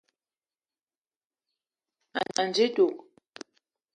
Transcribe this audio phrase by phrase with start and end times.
[2.41, 2.95] Ànji dud